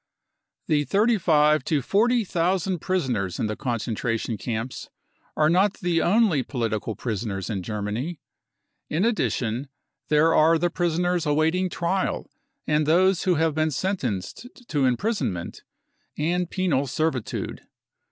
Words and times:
The 0.65 0.83
thirty 0.85 1.19
five 1.19 1.63
to 1.65 1.83
forty 1.83 2.23
thousand 2.25 2.79
prisoners 2.79 3.37
in 3.37 3.45
the 3.45 3.55
concentration 3.55 4.35
camps 4.35 4.89
are 5.37 5.47
not 5.47 5.75
the 5.75 6.01
only 6.01 6.41
political 6.41 6.95
prisoners 6.95 7.51
in 7.51 7.61
Germany; 7.61 8.19
in 8.89 9.05
addition, 9.05 9.67
there 10.07 10.33
are 10.33 10.57
the 10.57 10.71
prisoners 10.71 11.27
awaiting 11.27 11.69
trial 11.69 12.31
and 12.65 12.87
those 12.87 13.25
who 13.25 13.35
have 13.35 13.53
been 13.53 13.69
sen 13.69 13.97
tenced 13.97 14.47
to 14.69 14.85
imprisonment 14.85 15.61
and 16.17 16.49
penal 16.49 16.87
servitude. 16.87 17.61